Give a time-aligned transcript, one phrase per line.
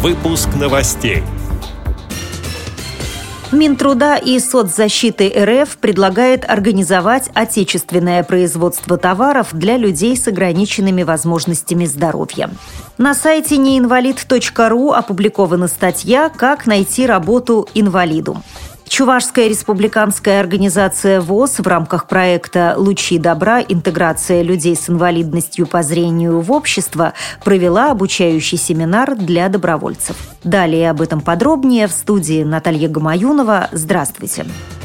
[0.00, 1.24] Выпуск новостей.
[3.50, 12.48] Минтруда и соцзащиты РФ предлагает организовать отечественное производство товаров для людей с ограниченными возможностями здоровья.
[12.96, 18.40] На сайте неинвалид.ру опубликована статья «Как найти работу инвалиду».
[18.88, 23.60] Чувашская республиканская организация ВОЗ в рамках проекта «Лучи добра.
[23.60, 27.12] Интеграция людей с инвалидностью по зрению в общество»
[27.44, 30.16] провела обучающий семинар для добровольцев.
[30.42, 33.68] Далее об этом подробнее в студии Наталья Гамаюнова.
[33.72, 34.08] Здравствуйте.
[34.08, 34.77] Здравствуйте.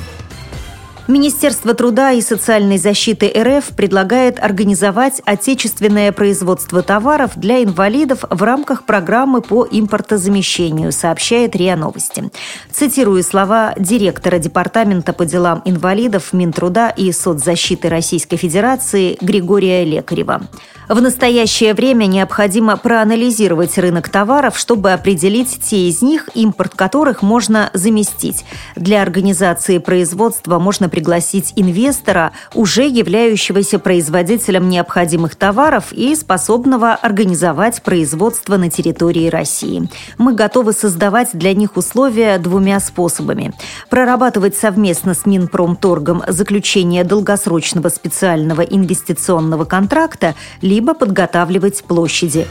[1.06, 8.86] Министерство труда и социальной защиты РФ предлагает организовать отечественное производство товаров для инвалидов в рамках
[8.86, 12.32] программы по импортозамещению, сообщает РИА Новости.
[12.72, 20.48] Цитирую слова директора Департамента по делам инвалидов Минтруда и соцзащиты Российской Федерации Григория Лекарева.
[20.90, 27.70] В настоящее время необходимо проанализировать рынок товаров, чтобы определить те из них, импорт которых можно
[27.74, 28.44] заместить.
[28.76, 38.58] Для организации производства можно пригласить инвестора, уже являющегося производителем необходимых товаров и способного организовать производство
[38.58, 39.90] на территории России.
[40.20, 43.56] Мы готовы создавать для них условия двумя способами.
[43.90, 52.46] Прорабатывать совместно с Минпромторгом заключение долгосрочного специального инвестиционного контракта– либо подготавливать площади.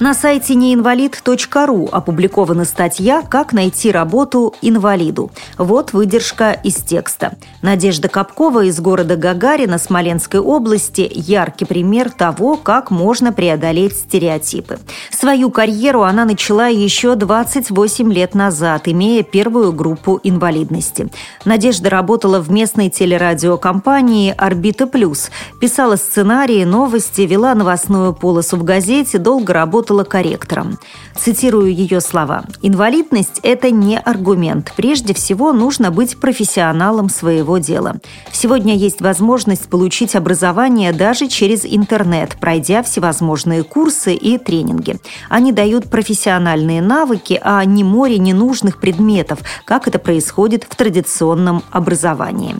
[0.00, 5.30] На сайте неинвалид.ру опубликована статья «Как найти работу инвалиду».
[5.58, 7.34] Вот выдержка из текста.
[7.60, 14.78] Надежда Капкова из города Гагарина Смоленской области– яркий пример того, как можно преодолеть стереотипы.
[15.10, 21.10] Свою карьеру она начала еще 28 лет назад, имея первую группу инвалидности.
[21.44, 29.18] Надежда работала в местной телерадиокомпании «Орбита Плюс», писала сценарии, новости, вела новостную полосу в газете,
[29.18, 30.78] долго работала работала корректором.
[31.16, 32.44] Цитирую ее слова.
[32.62, 34.72] «Инвалидность– это не аргумент.
[34.76, 37.96] Прежде всего, нужно быть профессионалом своего дела.
[38.32, 44.96] Сегодня есть возможность получить образование даже через интернет, пройдя всевозможные курсы и тренинги.
[45.28, 52.56] Они дают профессиональные навыки, а не море ненужных предметов, как это происходит в традиционном образовании.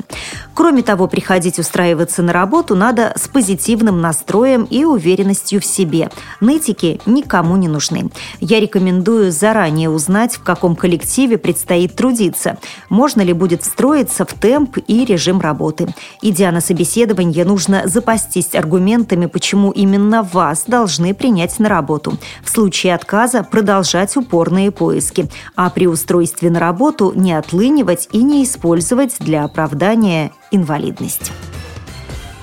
[0.54, 6.10] Кроме того, приходить устраиваться на работу надо с позитивным настроем и уверенностью в себе.
[6.40, 8.10] Нытики никому не нужны.
[8.40, 12.58] Я рекомендую заранее узнать, в каком коллективе предстоит трудиться,
[12.88, 15.94] можно ли будет встроиться в темп и режим работы.
[16.22, 22.14] Идя на собеседование, нужно запастись аргументами, почему именно вас должны принять на работу.
[22.42, 28.44] В случае отказа продолжать упорные поиски, а при устройстве на работу не отлынивать и не
[28.44, 31.32] использовать для оправдания инвалидность.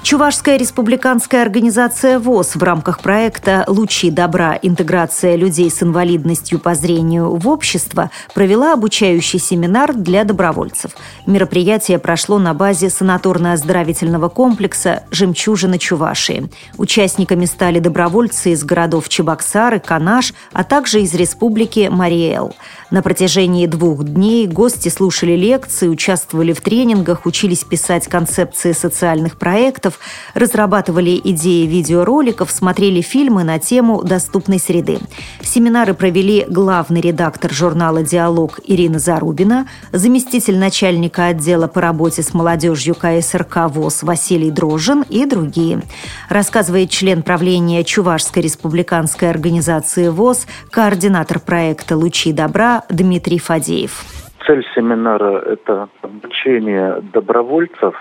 [0.08, 4.58] Чувашская республиканская организация ВОЗ в рамках проекта «Лучи добра.
[4.62, 10.92] Интеграция людей с инвалидностью по зрению в общество» провела обучающий семинар для добровольцев.
[11.26, 16.50] Мероприятие прошло на базе санаторно-оздоровительного комплекса «Жемчужина Чувашии».
[16.78, 22.56] Участниками стали добровольцы из городов Чебоксары, Канаш, а также из республики Мариэл.
[22.92, 29.97] На протяжении двух дней гости слушали лекции, участвовали в тренингах, учились писать концепции социальных проектов,
[30.34, 35.00] разрабатывали идеи видеороликов, смотрели фильмы на тему доступной среды.
[35.42, 42.96] Семинары провели главный редактор журнала «Диалог» Ирина Зарубина, заместитель начальника отдела по работе с молодежью
[42.96, 45.82] КСРК ВОЗ Василий Дрожин и другие.
[46.30, 54.27] Рассказывает член правления Чувашской республиканской организации ВОЗ, координатор проекта «Лучи добра» Дмитрий Фадеев.
[54.48, 57.96] Цель семинара– это обучение добровольцев,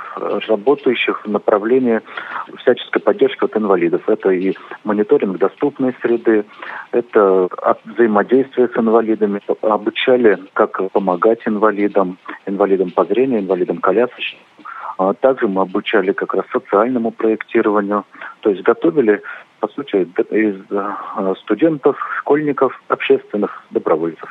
[0.46, 2.00] работающих в направлении
[2.58, 4.08] всяческой поддержки от инвалидов.
[4.08, 4.54] Это и
[4.84, 6.44] мониторинг доступной среды,
[6.92, 7.48] это
[7.84, 9.40] взаимодействие с инвалидами.
[9.62, 14.40] Обучали, как помогать инвалидам, инвалидам по зрению, инвалидам колясочным.
[14.98, 18.04] А также мы обучали как раз социальному проектированию,
[18.40, 19.20] то есть готовили,
[19.58, 24.30] по сути, из э, студентов, школьников, общественных добровольцев.